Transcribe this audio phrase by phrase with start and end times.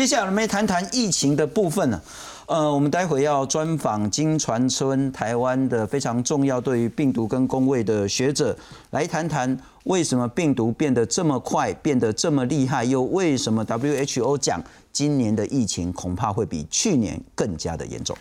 [0.00, 2.00] 接下来我们来谈谈疫情的部分呢。
[2.46, 8.56] 呃，我们待会要专访金传春，台湾的非常重要对于病毒跟工位的学者，
[8.92, 14.58] 来谈谈为什么病毒变得这么快，变得这么厉害，又为什么 WHO 讲
[14.90, 18.16] 今年的疫情恐怕会比去年更加的严重。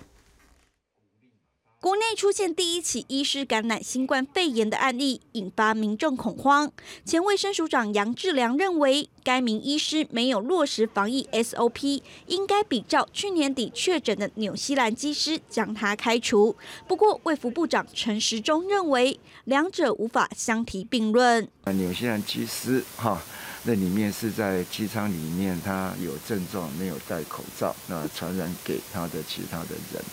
[1.81, 6.69] 国内出现第一起医师感染新冠肺炎的案例，引发民众恐慌。
[7.05, 16.53] 前卫生署长杨志良认为，该名医师没有落实防疫 SOP，应该比照去年底确诊的纽西兰机师将他开除。
[16.85, 21.47] 不过，卫福部长陈时中认为，两者无法相提并论。
[21.63, 23.21] 纽西兰机师哈，
[23.63, 30.03] 那里面是在机舱里面，他有症状，没有戴口罩，那传染给他的其他的人。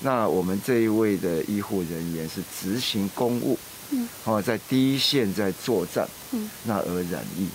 [0.00, 3.58] 那我们这一位的医护人员是执行公务，
[3.90, 7.48] 嗯，哦，在第一线在作战，嗯，那而染疫，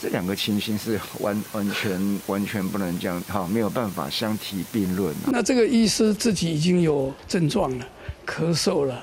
[0.00, 5.14] 这两个情形是完完全完全不能这样，哈，没有办法相提并论。
[5.26, 7.86] 那这个医师自己已经有症状了，
[8.26, 9.02] 咳嗽了，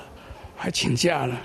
[0.56, 1.36] 还请假了，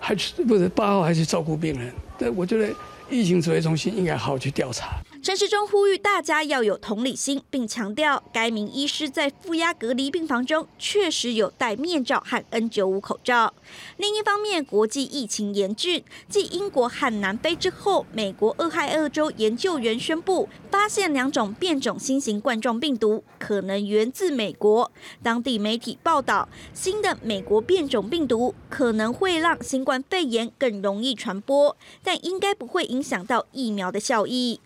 [0.00, 2.74] 还去不是八号还去照顾病人，对，我觉得
[3.10, 4.98] 疫情指挥中心应该好好去调查。
[5.28, 13.52] 陈世忠呼吁大家要有同理心，并强调该名医师在负压隔离病房中确实有戴面罩和 N95 口罩。
[13.98, 24.90] 另一方面，国际疫情严峻，继英国和南非之后，美国俄亥俄州研究员宣布发现两种变种新型冠状病毒，可能源自美国。
[25.22, 34.58] 当地媒体报道，新的美国变种病毒可能会让新冠肺炎更容易传播，但应该不会影响到疫苗的效益。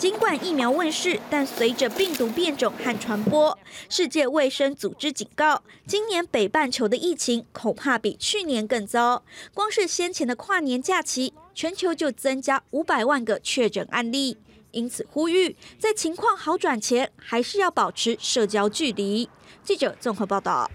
[0.00, 3.58] 尽管疫苗问世，但随着病毒变种和传播，
[3.90, 9.22] 世界卫生组织警告，今年北半球的疫情恐怕比去年更糟。
[9.52, 14.38] 光是先前的跨年假期，全球就增加五百万个确诊案例。
[14.70, 19.28] 因此呼吁，在情况好转前，还是要保持社交距离。
[19.62, 20.70] 记者综合报道。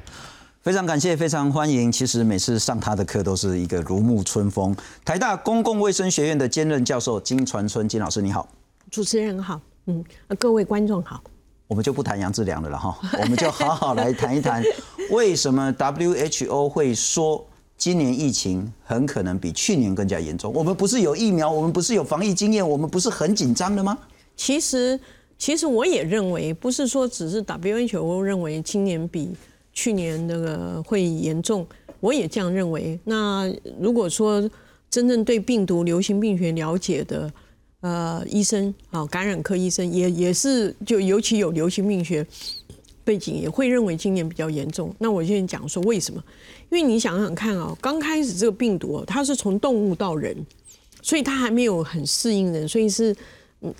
[0.61, 1.91] 非常感谢，非常欢迎。
[1.91, 4.75] 其实每次上他的课都是一个如沐春风。
[5.03, 8.47] 台大公共卫生学院的兼任教授金传春金老师，你好。
[8.95, 10.01] 主持人好，嗯，
[10.39, 11.21] 各位观众好，
[11.67, 14.63] 我们就不谈杨志良的了哈， 我们就好好来谈一谈，
[15.11, 17.45] 为什么 WHO 会说
[17.75, 20.53] 今年疫情很可能比去年更加严重？
[20.53, 23.97] 我们不是有疫苗，我们不是有防疫经验，我们不是很紧张的吗？
[24.37, 24.97] 其实，
[25.37, 29.35] 其实我也认为，不是说只是 WHO 认为今年比
[29.73, 31.67] 去年那个会严重，
[31.99, 32.97] 我也这样认为。
[33.03, 34.49] 那如果说
[34.89, 37.29] 真正对病毒、流行病学了解的，
[37.85, 42.25] 呃，医生啊，感染科医生也也是，就尤其有流行病学
[43.03, 44.91] 背景，也会认为今年比较严重。
[44.97, 46.19] 那我现在讲说为什么？
[46.71, 50.35] 因为你想想看啊，刚开始这个病毒哦它是从动物到人，
[51.03, 53.15] 所以它还没有很适应人，所以是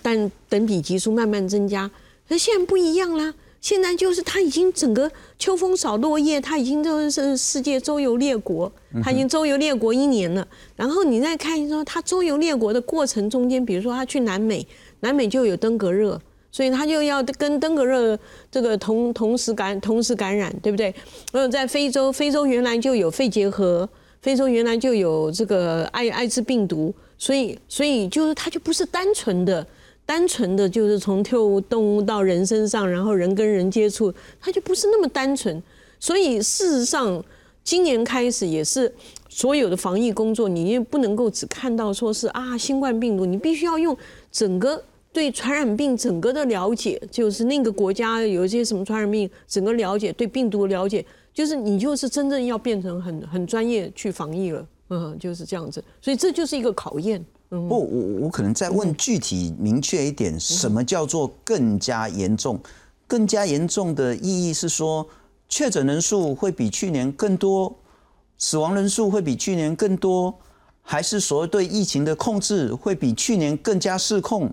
[0.04, 1.90] 但等比级数慢慢增加。
[2.28, 3.34] 那现在不一样啦。
[3.66, 8.72] 现在就是他已经整个秋风扫落叶，他已经都是世界周游列国，
[9.04, 10.48] 他已经周游列国一年了。
[10.76, 14.64] 然后你再看说他周游列国的过程中间，比如说他去南美，
[15.00, 16.22] 南美就有登革热，
[16.52, 18.16] 所以他就要跟登革热
[18.52, 20.94] 这个同同时感同时感染，对不对？
[21.32, 23.90] 呃，在非洲，非洲原来就有肺结核，
[24.22, 29.66] 非洲原来就有这个艾艾滋病毒，所以所以就是他就不是单纯的。
[30.06, 35.62] 单纯的就是从跳动物到人身上，然后人跟人接触，它就不是那么单纯。
[36.00, 37.24] 所以事实上，
[37.64, 38.94] 今年开始也是
[39.28, 43.98] 所有的防疫工作，你也不能够只看到说是啊新冠病毒，你必须要用
[44.32, 55.84] 整个对传染病整个的了解，就是那个国家有一些什么传染病，整个了解对病毒了解，就是你就是真正要变成很很专业去防疫了，嗯，就是这样子。
[56.00, 57.26] 所以这就是一个考验。
[57.68, 62.60] 不，我我可能再问具体明确一点，什么叫做更加严重？
[63.08, 65.08] 更加严重的意义是说，
[65.48, 67.76] 确诊人数会比去年更多，
[68.38, 70.34] 死亡人数会比去年更多，
[70.82, 74.52] 还是说对疫情的控制会比去年更加失控？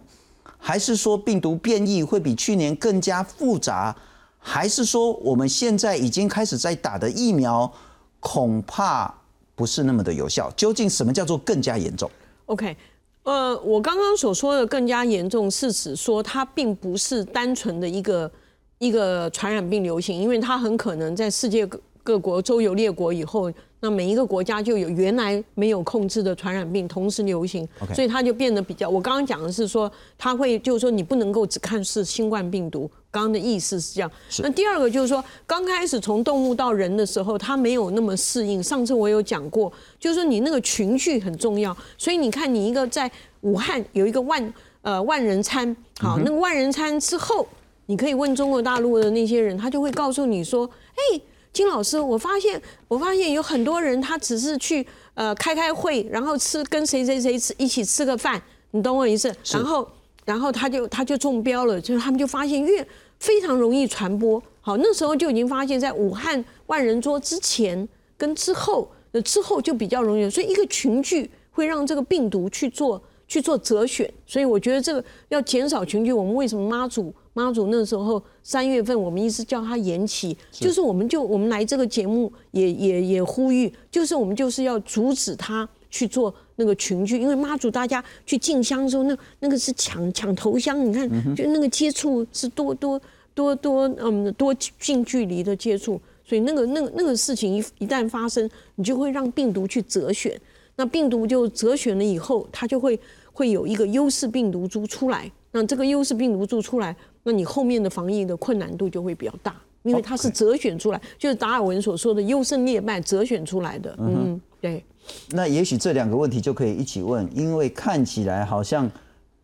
[0.59, 3.97] 还是说病毒变异会比去年更加复杂？
[4.39, 7.73] 还是说我们现在已经开始在打的疫苗
[8.21, 9.13] 恐怕
[9.55, 10.51] 不是那么的有效？
[10.57, 12.11] 究竟什么叫做更加严重
[12.47, 12.77] ？OK，
[13.25, 18.31] 呃，我刚刚所说的更加严重，是指说它并不是单纯的一个
[18.79, 23.53] 一个传染病流行，因为它很可能在世界各各国周游列国以后。
[23.85, 28.89] 那每一个国家就有原来没有控制的传染病同时流行，所以它就变得比较。
[28.89, 34.11] 我刚刚讲的是说，它会就是说你不能够只看是新冠病毒，刚刚的意思是这样。
[34.39, 38.61] 那第二个就是说，刚开始从动物到人的时候，它没有那么适应。
[38.61, 43.09] 上次我有讲过，就是说你那个群聚很重要，所以你看你一个在
[43.43, 44.53] 武汉有一个万。
[44.85, 47.47] 呃万人餐，好，那个万人餐之后，
[47.87, 51.21] 你可以问中国大陆的那些人，他就会告诉你说，哎，
[51.53, 58.43] 金老师，我发现我发现有很多人他只是去呃开开会，然后吃跟谁谁谁吃一起吃个饭，
[58.73, 59.33] 你懂我意思？
[59.53, 59.89] 然后
[60.25, 62.87] 然后他就他就中标了，就是他们就发现越
[63.19, 64.43] 非常容易传播。
[64.61, 76.13] 好，那时候就已经发现，在武汉万人桌之前跟之后，那之后就比较容易，所以一个群聚会让这个病毒去做去做择选，所以我觉得这个要减少群聚。
[76.13, 93.01] 我们为什么妈祖妈祖那时候三月份我们一直叫他延期，就是我们就我们来这个节目也也也呼吁，就是我们就是要阻止他去做那个群聚，因为妈祖大家去进香的时候，那那个是抢抢头香，你看就那个接触是多多。
[93.35, 100.39] 多多嗯多近距离的接触，所以那个那个那个事情一一旦发生，你就会让病毒去择选。
[100.77, 103.01] 那病毒就择选了以后，它就会
[103.33, 105.33] 会有一个优势病毒株出来。
[105.53, 113.97] 那这个优势病毒株出来，那你后面的防疫的困难度就会比较大，因为它是择选出来，就是达尔文所说的优胜劣败择选出来的。
[113.99, 114.85] 嗯，对。
[115.31, 118.91] 那也许这两个问题就可以一起问，因为看起来好像。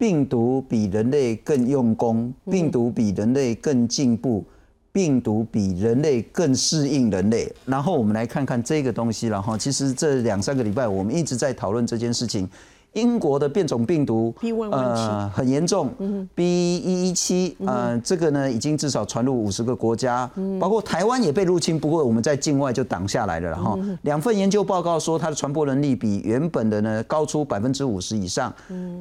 [0.00, 4.44] 病毒比人类更用功，病毒比人类更进步，
[4.93, 7.52] 病毒比人类更适应人类。
[7.66, 12.49] 然后我们来看看这个东西，然后其实这两三个礼拜我们一直在讨论这件事情。
[12.94, 14.35] 英国的变种病毒
[14.73, 15.90] 呃很严重
[16.35, 23.49] ，B 一一七呃这个呢已经至少传入五十个国家，包括台湾也被入侵，不过我们在境外就挡下来了。
[23.49, 28.52] 然后两份研究报告说它的传播能力比原本的呢高出百分之五十以上。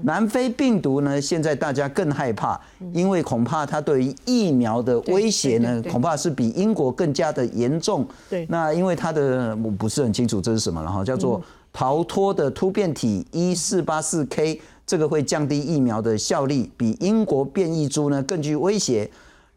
[0.03, 2.59] 南非病毒呢现在大家更害怕，
[2.93, 8.05] 因为恐怕它对于疫苗的威胁呢恐怕是比英国更加的严重。
[8.29, 11.41] 对，那因为它的我不是很清楚这是什么，然后叫做。
[11.77, 19.07] 逃脱的突变体一四八四 K，这个会降低疫苗的效力，比英国变异株呢更具威胁。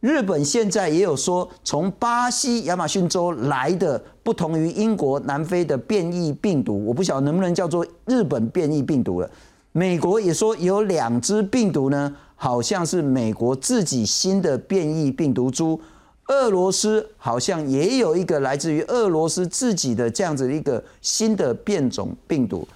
[0.00, 9.30] 日本现在也有说，从巴西亚马逊州来的不同于英国、南非的变异病毒，我不晓得能不能叫做日本变异病毒了。
[9.72, 15.80] 美国也说有两只病毒呢，好像是美国自己新的变异病毒株。
[16.30, 22.66] 俄罗斯好像也有一个来自于俄罗斯自己的这样子一个新的变种病毒，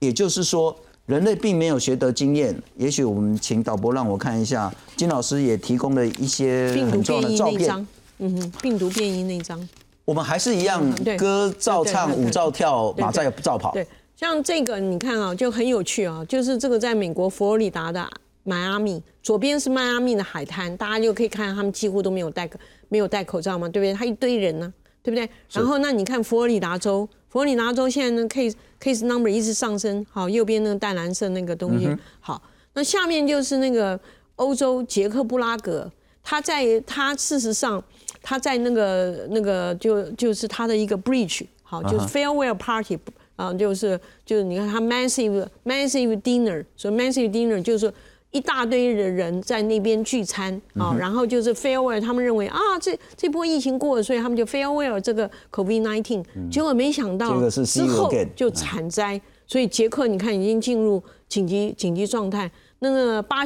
[0.00, 0.76] 也就是说，
[1.06, 2.54] 人类并没有学得经验。
[2.76, 7.86] 也许我们请导播让我看一下，金老师也提供了一些很重要的照片。
[8.18, 9.68] 嗯哼，病毒变异那张，
[10.04, 10.82] 我们还是一样，
[11.16, 13.70] 歌照唱，舞照跳，马在照跑。
[13.72, 13.86] 对，
[14.16, 18.04] 像这个你看啊，就很有趣啊，就是这个在美国佛罗里达的
[18.46, 22.58] 迈阿密，左边是迈阿密的海滩，大家就可以看到他们几乎都没有戴个。
[22.88, 23.92] 没有戴口罩嘛，对不对？
[23.92, 24.72] 他一堆人呢，
[25.02, 25.28] 对不对？
[25.50, 31.88] 然后那你看佛罗里达州，佛罗里达州现在呢 case case number 一直上升，好，右边那个淡蓝色那个东西，
[32.20, 32.40] 好，
[32.74, 33.98] 那下面就是那个
[34.36, 35.90] 欧洲捷克布拉格，
[36.22, 37.82] 他在他事实上
[38.22, 42.96] 他在那个那个就就是他的一个 bridge，好，就是 farewell party
[43.34, 47.92] 啊，就是就是你看他 massive massive dinner，所以 massive dinner 就是。
[48.36, 62.50] 一大堆的人在那边聚餐啊，然后就是 farewell，他们认为啊，这这波疫情过了，所以他们就 farewell 这个 COVID nineteen，结果没想到之后就惨灾，所以捷克你看已经进入紧急紧急状态。
[62.80, 63.42] 那个巴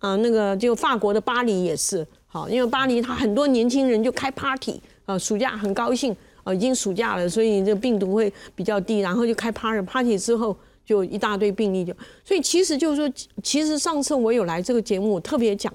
[0.00, 6.14] 啊，那个就法国的巴黎也是好，因为巴黎他很多年轻人就开 party 啊，暑假很高兴
[6.44, 10.54] 啊，已经暑假了，所以这病毒会比较低，然后就开 party，party 之后。
[10.86, 11.92] 就一大堆病例，就
[12.24, 13.12] 所以其实就是说，
[13.42, 15.74] 其实上次我有来这个节目，我特别讲，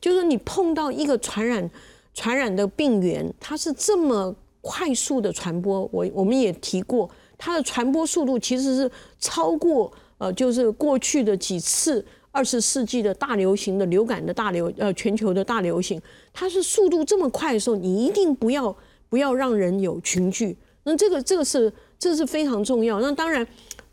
[0.00, 1.68] 就是说你碰到一个传染
[2.14, 16.00] 传染的病源，它是这么快速的传播，我我们也提过，它的传播速度其实是超过呃，就是过去的几次二十世纪的大流行的流感的大流呃全球的大流行，
[16.32, 18.74] 它是速度这么快的时候，你一定不要
[19.08, 23.44] 不要让人有群聚，那这个这个是这是非常重要，那当然。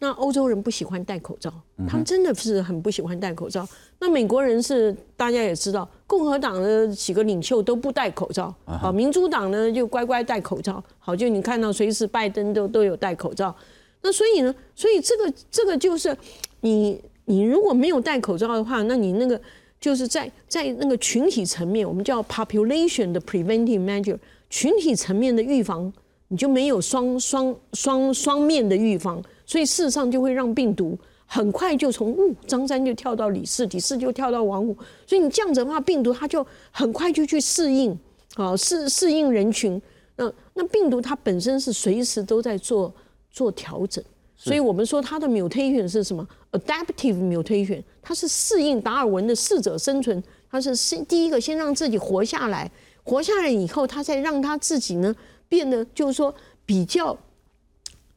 [0.04, 1.54] 那欧洲人不喜欢戴口罩，
[1.88, 3.68] 他们真的是很不喜欢戴口罩。
[4.00, 10.84] 那美国人是大家也知道，共和党的几个领袖都不戴口罩，好，民主党呢就乖乖戴口罩。
[10.98, 13.56] 好，就你看到随时拜登都都有戴口罩。
[14.02, 16.18] 那所以呢，所以这个这个就是
[16.62, 19.40] 你你如果没有戴口罩的话，那你那个
[19.80, 24.18] 就是在在那个群体层面，我们叫 population 的 preventive measure，
[24.50, 25.94] 群体层面的预防，
[26.30, 29.22] 你就没有双双双双面的预防。
[29.52, 34.74] 所以事实上就会让病毒很快就从雾张三就跳到李四，李四就跳到王五，
[35.06, 37.92] 所以你这样子的话，病毒它就很快就去适应，
[38.36, 39.82] 啊适适应人群。
[40.16, 42.94] 那那病毒它本身是随时都在做
[43.30, 44.02] 做调整，
[44.38, 52.72] 所以我们说它的 mutation 是什么？adaptive mutation，它是适应达尔文的适者生存，它是先第一个先让自己活下来，
[53.04, 55.14] 活下来以后，它再让它自己呢
[55.50, 56.34] 变得就是说
[56.66, 57.18] 比较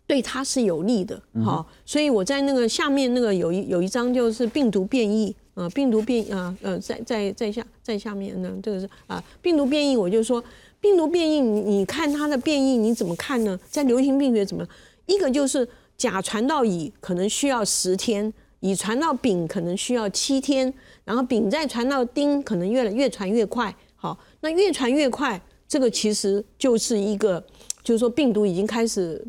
[0.07, 5.35] 对它是有利的，好，所以我在那个下面那个有一有一张就是病毒变异。
[5.55, 10.43] 啊，病毒变啊，呃，在在在下在下面呢，这个是啊，病毒变异，我就说
[10.81, 13.57] 病毒变异，你你看它的变异你怎么看呢？
[13.71, 14.67] 在流行病学怎么？
[15.07, 23.73] 一个就是甲传到乙可能需要十天，乙传到丙可能需要七天，然后丙再传到丁，可能越来越传越快。
[23.95, 27.41] 好，那越传越快，这个其实就是一个，
[27.85, 29.25] 就是说病毒已经开始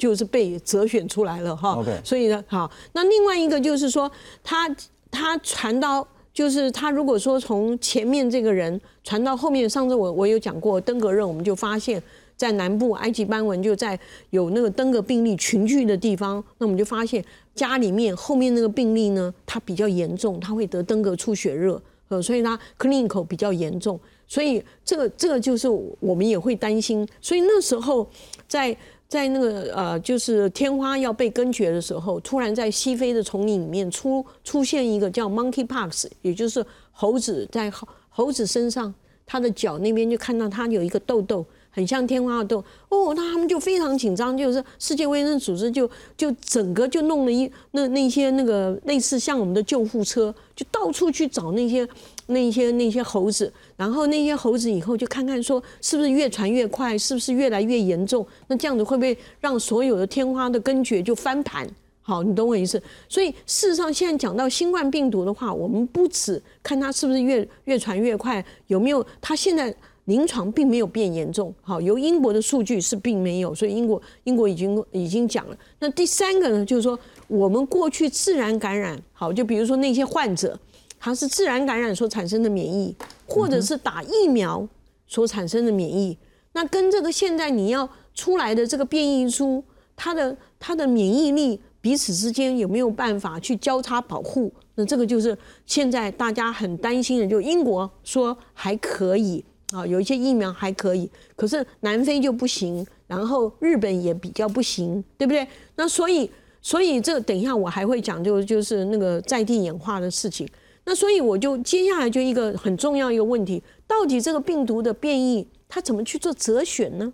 [0.00, 1.74] 就是被择选出来了哈。
[1.78, 4.10] OK，所以呢，好，那另外一个就是说
[4.42, 4.68] 他。
[5.12, 12.00] 他传到，就是他如果说从前面这个人传到后面，上次我我有讲过登革热，我们就发现，
[12.36, 13.98] 在南部埃及斑纹就在
[14.30, 17.24] 有那个登革病例群聚的地方，那我们就发现
[17.56, 28.08] 家里面后面那个病例呢，它比较严重，他会得登革出血热，呃，所以它 clinical 比较严重，所以这个这个就是我们也会担心，所以那时候
[28.46, 28.76] 在。
[29.10, 38.94] 在那个呃，就是天花要被根绝的时候，突然在西非的丛林里面出出现一个叫 monkeypox，也就是猴子在猴猴子身上，
[39.26, 41.44] 它的脚那边就看到它有一个痘痘。
[41.72, 51.88] 很像天花的痘哦，那他们就非常紧张，就是世界卫生组织就就整个就弄了一那那些那个类似像我们的救护车，就到处去找那些
[52.30, 61.68] 那些那些猴子，然后那些猴子以后就看看说是不是越传越快，是不是越来越严重，那这样子会不会让所有的天花的根绝就翻盘？
[62.02, 62.82] 好，你懂我意思？
[63.08, 69.74] 所以事实上现在讲到新冠病毒的话，我们不止看它是不是越越传越快，有没有它现在。
[70.06, 75.56] 临床并没有变严重，好，由英国的数据是并没有，所以英国英国已经已经讲了。
[75.78, 80.58] 那第三个呢，就是说我们过去自然感染，好，就比如说那些患者，
[81.00, 82.94] 它是自然感染所产生的免疫，
[83.26, 84.68] 或者是打疫苗
[85.08, 86.16] 所产生的免疫，
[86.52, 89.64] 那跟这个现在你要出来的这个变异株，
[89.96, 94.52] 它的它的免疫力彼此之间有没有办法去交叉保护？
[94.74, 99.44] 那这个就是现在大家很担心的，就英国说还可以。
[99.72, 105.46] 啊，有一些疫苗还可以，可是南非就不行，然后日本也比较不行，对不对？
[105.76, 106.28] 那所以，
[106.60, 110.44] 所以这等一下我还会讲，就就是那个在地演化的事情。
[110.90, 117.12] 那所以我就接下来就一个很重要一个问题，到底这个病毒的变异它怎么去做择选呢？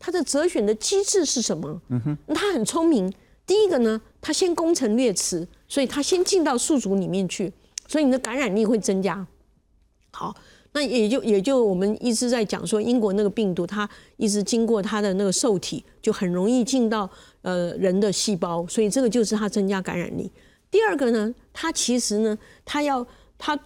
[0.00, 1.80] 它的择选的机制是什么？
[1.90, 3.12] 嗯哼，它很聪明。
[3.46, 7.52] 第一个呢，它先攻城略池，所以它先进到宿主里面去，
[7.86, 9.24] 所以你的感染力会增加。
[10.10, 10.34] 好。
[10.74, 17.08] 那也就也就我们一直在讲说，英国那个病毒，它一直经过它的那个受体，就很容易进到
[17.42, 20.28] 呃人的细胞，所以这个就是它增加感染力。
[20.72, 23.06] 第二个呢，它其实呢，它要
[23.38, 23.56] 它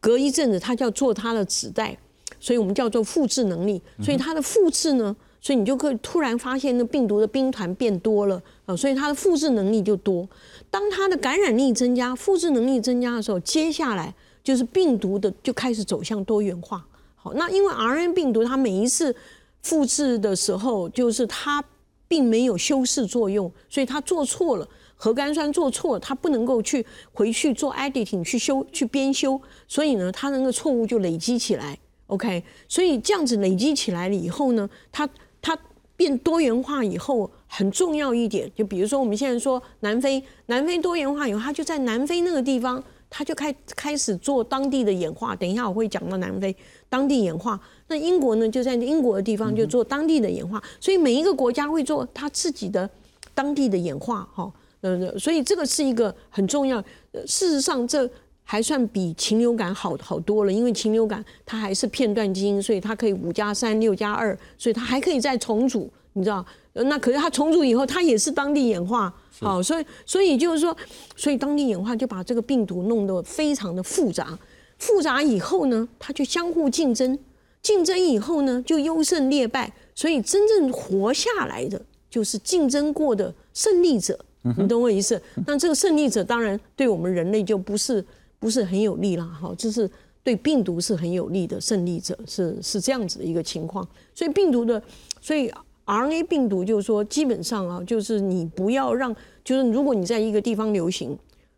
[0.00, 1.96] 隔一阵子，它就要做它的子代，
[2.40, 3.80] 所以我们叫做复制能力。
[4.02, 10.28] 所以它的复制呢，所以你就可以突然发现那病毒的兵团变多了啊，所以它的复制能力就多。
[10.72, 14.12] 当它的感染力增加，复制能力增加的时候，接下来。
[14.44, 16.86] 就是病毒的就开始走向多元化。
[17.16, 19.16] 好，那因为 RNA 病毒它每一次
[19.62, 21.64] 复制的时候，就是它
[22.06, 24.68] 并没有修饰作用，所以它做错了
[25.04, 31.78] 核苷酸做错，它不能够去回去做 editing 去修去编修，所以呢，它那个错误就累积起来。
[32.06, 35.06] OK，所以这样子累积起来了以后呢，它
[35.42, 35.54] 它
[35.94, 42.82] 变多元化以后很重要一点，就比如说我们现在说南非，南非多元化以后，它就在南非那个地方。
[43.16, 46.56] 它就开开始做当地的演化，等一下我会讲到南非
[46.88, 47.60] 当地演化。
[47.86, 52.90] 那英国呢，就在英国的地方就做当地的演化，所以每一个国家会做它自己的
[53.32, 54.52] 当地的演化，哈，
[54.84, 56.78] 呃，所以这个是一个很重要。
[57.26, 58.08] 事实上，这
[58.42, 66.44] 还算比禽流感好好多了，因为禽流感它还是片段基因，所以它可以五加三六加二，所以它还可以再重组，你知道。
[66.74, 69.10] 那可是它重组以后，它也是当地演化，
[69.40, 70.76] 好，所以所以就是说，
[71.16, 74.38] 所以当地演化就把这个病毒弄得非常的复杂，
[74.78, 77.18] 复杂以后呢，它就相互竞争，
[77.62, 84.18] 竞争以后呢，就优胜劣败，所以真正活下来的就是竞争过的胜利者，
[84.58, 85.20] 你懂我意思？
[85.46, 88.04] 那这个胜利者当然对我们人类就不是
[88.38, 89.90] 不是很有利了，哈，这是
[90.22, 94.82] 对病毒是很有利的胜利者，是是这样子的一个情况，所以病毒的，
[95.20, 95.50] 所以。
[95.86, 101.14] RNA 病毒就是说，基本上啊，就是你不要让，就是如果你在一个地方流行，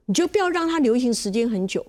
[0.06, 1.86] 你就不要让它流行时间很久，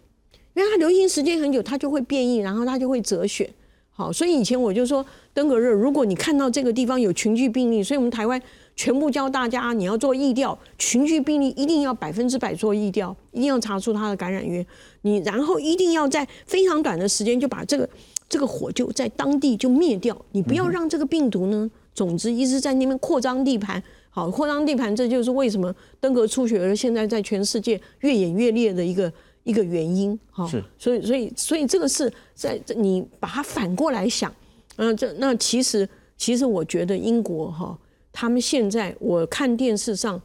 [0.53, 3.49] 因为它流行时间很久，它就会变异，然后它就会折选。
[3.89, 8.39] 好，所以以前我就说登革热，如果你看到这个地方有群聚病例，所以我们台湾
[8.77, 14.65] 全部教大家你要做疫调，群聚病例一定要百分之百做疫调，一定要查出它的感染源，
[15.01, 17.89] 你然后一定要在非常短的时间就把这个
[18.29, 23.81] 这个火就在当地就灭掉，你不要让这个病毒呢总之一直在那边扩张地盘。
[24.11, 29.11] 好，扩张地盘，这就是为什么登革出血儿现在在全世界越演越烈的一个
[29.43, 30.17] 一个原因。
[30.31, 34.33] 好，所以所以所以这个是在你把它反过来想，
[34.77, 37.77] 嗯，这那其实其实我觉得英国哈，
[38.19, 40.19] 他们现在我看电视上，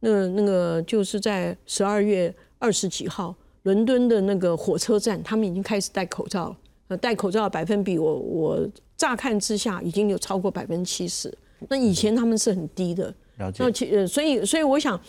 [0.00, 6.56] 那那个就是在十二月二十几号，伦敦的那个火车站，他们已经开始戴口罩了。
[6.88, 11.32] 呃，戴口罩的百分比，我我乍看之下已经有超过百分之七十。
[11.68, 13.14] 那以前他们是很低的。
[13.36, 15.00] 那其呃，所以所以我想，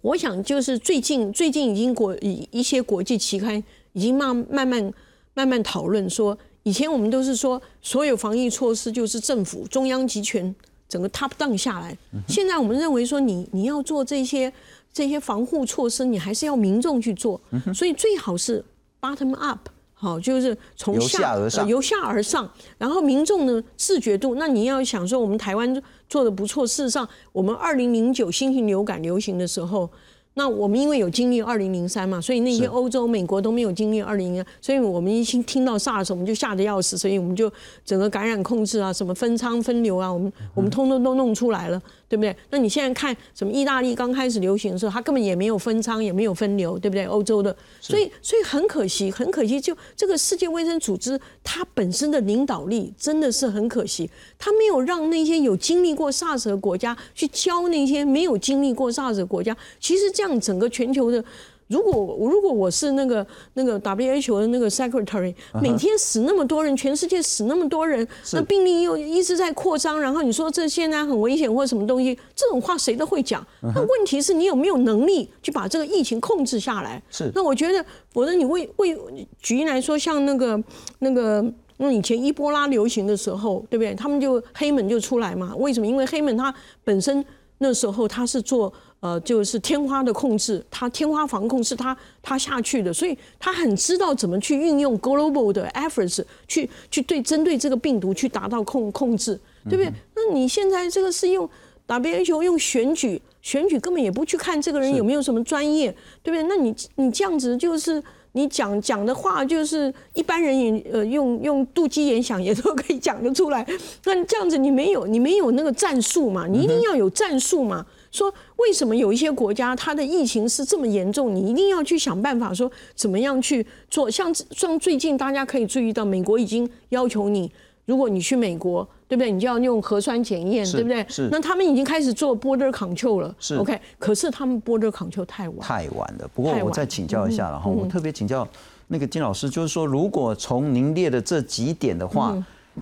[0.00, 4.92] 我想就是最近最近已经国一一些国际期刊已经慢慢慢
[5.34, 10.52] 慢慢讨论说，以前我们都是说所有防疫措施就是政府中央集权
[10.94, 11.98] 整个 top down 下来，
[12.28, 14.52] 现在我们认为说你你要做这些
[14.92, 17.40] 这些防护措施，你还是要民众去做，
[17.74, 18.64] 所以最好是
[19.00, 19.58] bottom up。
[19.92, 22.48] 好，就是从下而上，由下而上，
[22.78, 26.64] 然后民众呢自觉度，那你要想说，我们台湾做的不错。
[26.64, 29.90] 事实上，我们二零零九新型流感流行的时候。
[30.36, 37.50] 那我们因为有经历二零零三嘛，所以那些欧洲、美国都没有经历二零零，所以我们一听听到 SARS，我们就吓得要死，所以我们就
[37.84, 41.80] 整个感染控制啊，什么分仓分流啊，我们我们通通都弄出来了，
[42.14, 42.36] 对不对？
[42.50, 47.06] 那你现在看什么意大利刚开始流行的时候，它根本也没有分仓，也没有分流，对不对？
[47.06, 60.34] 欧洲的，所以所以很可惜，很可惜，就这个世界卫生组织它本身的领导力真的是很可惜，它没有让那些有经历过 SARS 的国家去教那些没有经历过 SARS 的国家，其实这样。
[60.44, 61.24] 整个全球的，
[61.68, 73.44] 如果如果我是那个那个 WHO 的那个 Secretary，每天死那么多人，全世界死那么多人，那病例又一直在扩张，然后你说这现在很危险或什么东西，这种话谁都会讲。
[73.62, 77.02] 那问题是你有没有能力去把这个疫情控制下来？
[77.10, 77.32] 是。
[77.34, 78.96] 那我觉得，否则你为为
[79.40, 80.62] 举例来说，像那个
[80.98, 81.44] 那个，
[81.78, 83.94] 那以前伊波拉流行的时候，对不对？
[83.94, 85.54] 他们就黑门就出来嘛？
[85.56, 85.86] 为什么？
[85.86, 87.24] 因为黑门他本身
[87.58, 88.70] 那时候他是做。
[89.04, 99.38] 呃，就是天花的控制，它天花防控是它它下去的，所以他很知道怎么去运用 global 的 efforts 去去对针对这个病毒去达到控控制，
[99.68, 99.92] 对不对？
[100.16, 101.46] 那你现在这个是用
[101.86, 106.42] WHO 用选举，选举根本也不去看这个人有没有什么专业，对不对？
[106.48, 113.66] 那你你这样子就是你讲讲的话，就是一般人也呃用用肚脐眼想也都可以讲得出来。
[114.06, 116.46] 那这样子你没有你没有那个战术嘛？
[116.46, 117.84] 你一定要有战术嘛？
[118.10, 121.34] 说为什么有一些国家它的疫情是这么严重？
[121.34, 124.10] 你一定要去想办法说怎么样去做。
[124.10, 127.50] 像像最近大家可以注意到，美国已经要求你，
[127.84, 129.30] 如果你去美国，对不对？
[129.30, 131.04] 你就要用核酸检验，对不对？
[131.08, 131.28] 是。
[131.32, 133.34] 那他们已经开始做 border control 了。
[133.38, 133.56] 是。
[133.56, 135.58] OK，可是他们 border control 太晚。
[135.60, 136.30] 太晚了。
[136.32, 138.46] 不过我再请教一下了哈，我特别请教
[138.86, 142.36] 那个金老师，就是说，如果从您列的这几点的话。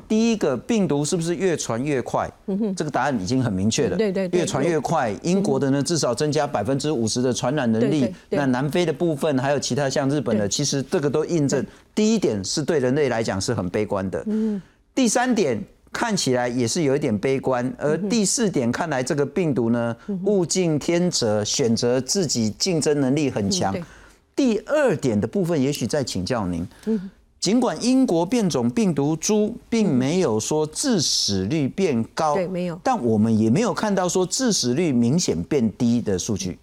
[0.08, 2.30] 第一个病毒是不是越传越快？
[2.74, 3.96] 这个答案已经很明确了。
[3.96, 5.14] 对对，越传越快。
[5.22, 8.12] 英国的呢，至少增加百分之五十的传染能力。
[8.30, 11.64] 那南非的部分，还有其他像日本的，其实这个都印证。
[11.94, 14.22] 第一点是对人类来讲是很悲观的。
[14.26, 14.60] 嗯。
[14.94, 23.74] 第三点看起来也是有一点悲观，而第四点看来这个病毒呢，物竞天择，选择自己竞争能力很强。
[24.34, 26.66] 第二点的部分，也许再请教您。
[27.42, 36.56] 尽管英国变种病毒株并没有说致死率变高，对，没有，但我们也没有看到说致死率明显变低的数据。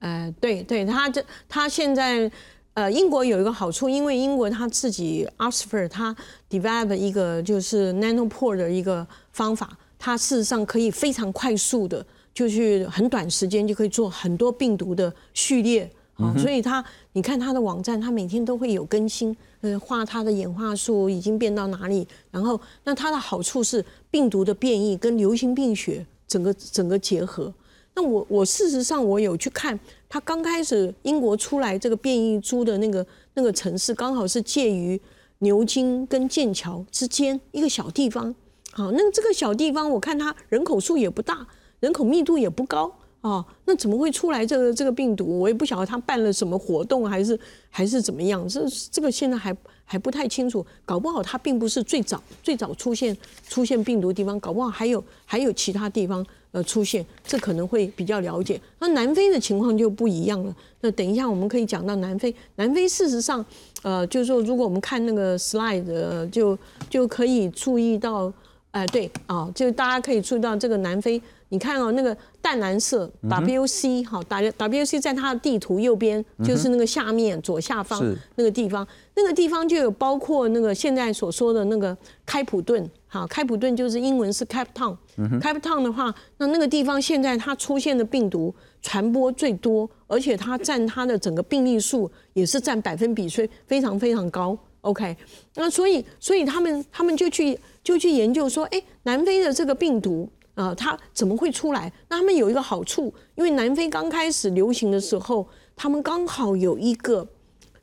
[0.00, 2.28] 呃，对，对，他这他现在
[2.74, 6.16] 呃，英国有一个好处，因为英国他自己 Oxford 他
[6.50, 15.88] develop 一个就是 nanopore 的一个方法，它事实上可以非常快速的，就去很短时间就可以做很多病毒的序列。
[16.18, 27.52] 好，所以他，你看他的网站，他每天都会有更新，呃，画他的演化树已经变到哪里，然后，那它的好处是病毒的变异跟流行病学整个整个结合。
[27.94, 34.98] 那我我事实上我有去看，他刚开始英国出来这个变异株的那个那个城市，刚好是介于
[35.40, 38.34] 牛津跟剑桥之间一个小地方。
[38.72, 41.46] 好，那这个小地方我看它人口数也不大，
[41.80, 42.90] 人口密度也不高。
[43.20, 45.38] 哦，那怎么会出来这个这个病毒？
[45.40, 47.38] 我也不晓得他办了什么活动，还是
[47.70, 48.46] 还是怎么样？
[48.48, 50.64] 这这个现在还还不太清楚。
[50.84, 53.16] 搞不好它并不是最早最早出现
[53.48, 56.24] 出现病毒的地方，搞不好还有还有其他地方。
[56.52, 58.58] 呃出现，这可能会比较了解。
[58.78, 60.56] 那南非的情况就不一样了。
[60.80, 63.44] 那等一下我们可以讲到南非，南非事实上，
[63.82, 68.32] 呃，就是说如果我们看那个 slide，就就可以注意到，
[68.70, 71.20] 哎，对啊，就大家可以注意到这个南非。
[71.48, 78.02] 你看哦，那个淡蓝色 WC 好，，W WC 在它的地图右边，就是那个下面左下方
[78.34, 94.58] 那个地方，那个地方就有包括那个现在所说的那个开普敦，好，开普敦就是英文是 Cape Town，Cape Town 的话，那那个地方现在它出现的病毒传播最多，而且它占它的整个病例数也是占百分比，所以非常非常高。
[94.80, 95.16] OK，
[95.54, 100.28] 那所以所以他们他们就去就去研究说，哎，南非的这个病毒。
[100.56, 101.92] 啊，它怎么会出来？
[102.08, 107.28] 那他们有一个好处，因为南非刚开始流行的时候，他们刚好有一个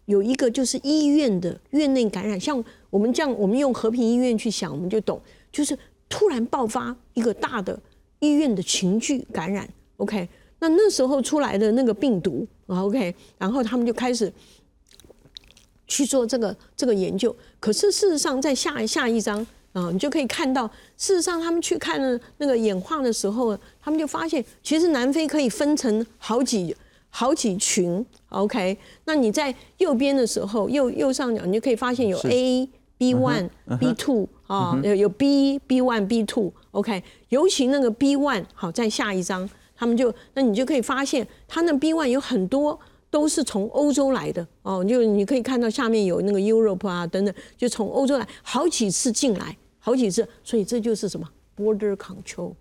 [0.05, 5.77] 有一个就是医院的院内感染，像我们这样，我们用和平医院去想，我们就懂，就是
[6.09, 7.79] 突然爆发一个大的
[8.17, 9.69] 医院的群聚感染。
[9.97, 14.33] OK，那那时候出来的那个病毒，OK，然后他们就开始
[15.85, 17.35] 去做这个这个研究。
[17.59, 19.45] 可是事实上，在下下一章。
[19.73, 26.75] 啊，你就可以看到，事实上他们去看了那个演化的时候，他们就发现，其实南非可以分成好几
[27.09, 28.05] 好几群。
[28.29, 36.53] OK，那你在右边的时候，右右上角，你就可以发现有 A、B one、B two 啊，有有 B、B one、B two。
[36.71, 49.57] OK，尤其那个 B one，好，在下一张，他们就那你就可以发现，它那 B one 有很多都是从欧洲来的哦，就你可以看到下面有那个 Europe 啊等等，就从欧洲来好几次进来。
[49.85, 52.53] 好几次，所以这就是什么 border control？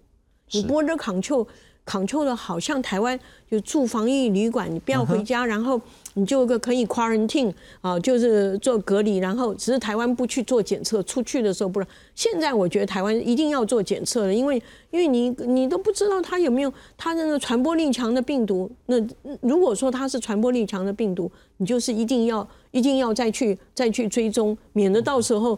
[0.51, 1.47] 你 border control
[1.87, 5.81] control 的好像台湾就住防疫旅馆，你不要回家，然后
[6.15, 11.89] 你就个可以 quarantine 啊，就是做隔离，然后只是台湾不去做检测，出去的时候不然。
[12.17, 18.69] 现在我觉得台湾一定要做检测了，因为因为你你都不知道它有没有它那个传播力强的病毒。
[18.87, 18.97] 那
[19.41, 25.57] 如果说它是传播力强的病毒，你就是一定要一定要再去再去追踪，免得到时候。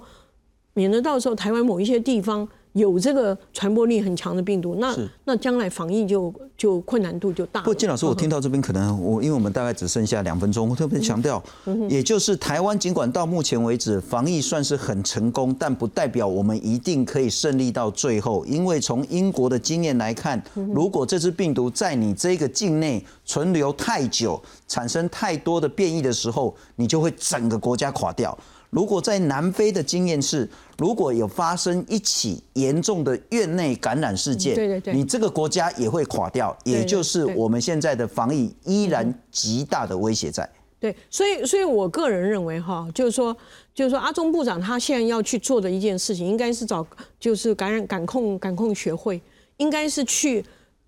[0.74, 4.92] 免得到时候台湾某一些地方有这个传播力很强的病毒，那
[5.24, 7.60] 那将来防疫就就困难度就大。
[7.60, 11.40] 不过金老师，我听到这边可能我因为我们大概只剩下两分钟，我特别强调，
[11.88, 18.44] 也就是台湾尽管到目前为止防疫算是很成功，但不代表我们一定可以胜利到最后。
[18.44, 20.42] 因为从英国的经验来看，
[20.74, 28.36] 如果这支病毒在你这个境内存留太久，产生太多的变异的时候，你就会整个国家垮掉。
[28.74, 40.48] 如果在南非的经验是，如果有发生一起严重的院内感染事件，对对对，你这个国家也会垮掉，也就是我们现在的防疫依然极大的威胁在。
[40.80, 43.34] 对，所以所以我个人认为哈，就是说
[43.72, 46.84] 就是说阿中部长他现在要去做的一件事情，应该是找
[47.20, 49.22] 就是感染感控感控学会，
[49.58, 50.44] 应该是去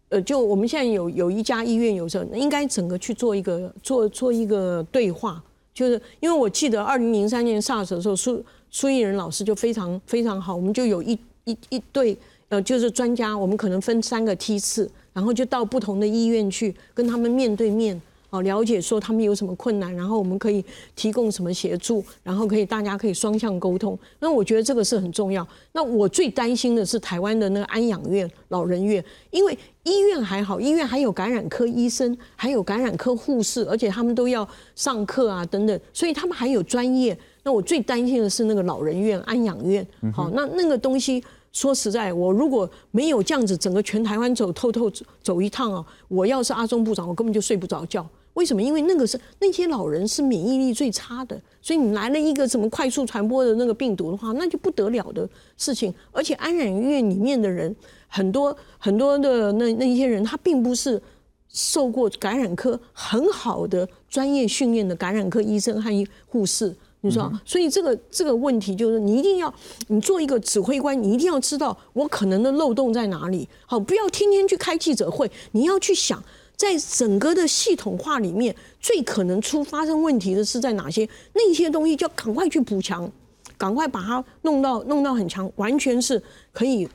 [0.09, 5.41] 呃，就我们现在有有一家医院有时候应该整个去做一个做做一个对话。
[5.77, 11.13] 就是因为我记得二零零三年 SARS 的时候，苏苏艺人老师就非常非常好，我们就有一
[11.45, 12.17] 一一对
[12.49, 18.01] 呃，就是专家，我们可能分三个梯次，然后就到不同的医院去跟他们面对面。
[18.31, 23.99] 哦，了解说他们有什么困难，然后我们可以提供什么协助，然后可以大家可以双向沟通。
[24.19, 25.47] 那我觉得这个是很重要。
[25.73, 37.17] 那我最担心的是台湾的那个安养院、老人院，因为医院还好，医院还有感染科医生，还有感染科护士，而且他们都要上课啊等等，所以他们还有专业。
[37.45, 39.87] 那我最担心的是那个老人院、安养院。
[40.13, 44.91] 好，那那个东西说实在，我如果没有这样子整个全台湾走透透
[45.23, 48.05] 走一趟哦，我要是阿中部长，我根本就睡不着觉。
[48.37, 48.63] 为什么？
[48.63, 55.93] 因为那个是那些老人是免疫力最差的，所以你来了一个什么快速传播的那个病毒的话，那就不得了的事情。
[56.13, 57.75] 而且安养院里面的人
[58.07, 61.01] 很多很多的那那一些人，他并不是
[61.49, 69.53] 受过感染科很好的专业训练的感染科医生和护士，你知道，所以这个这个问题就是你一定要
[69.89, 73.49] 你做一个指挥官，你一定要知道我可能的漏洞在哪里。
[73.65, 76.23] 好，不要天天去开记者会，你要去想。
[76.57, 81.07] 在整个的系统化里面，最可能出发生问题的是在哪些？
[81.35, 83.11] 那些东西就要赶快去补强，
[83.59, 86.21] 赶快把它弄到弄到很强，完全是
[86.53, 86.89] 可以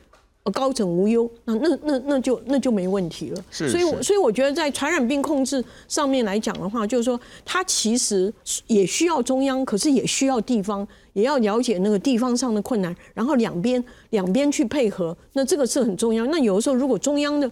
[0.51, 1.29] 高枕无忧。
[1.45, 3.45] 那那那那就那就没问题了。
[3.51, 8.33] 是，所以所以我觉得在传染病控制上面来讲的话，就是说它其实
[8.65, 15.15] 也需要中央，可是也需要地方，也要了解那个地方上的困难，然后两边两边去配合。
[15.33, 16.25] 那这个是很重要。
[16.25, 17.49] 那有的时候如果中央的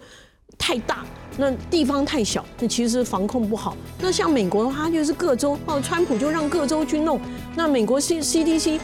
[0.57, 1.05] 太大，
[1.38, 3.75] 那地方太小，那其实防控不好。
[3.99, 7.19] 那像美国的话，就是各州哦，川普就让各州去弄。
[7.55, 8.79] 那美国 C C D C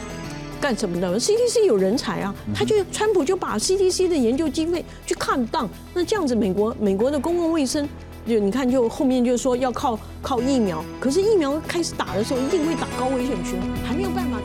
[0.60, 7.88] 干什么的？CDC 有人才啊，他就川普就把 CDC 的研究经费去看档，那这样子美国美国的公共卫生。
[8.26, 14.40] 就你看，就后面就说要靠靠疫苗，可是疫苗开始打的时候，一定会打高危险群，还没有办法。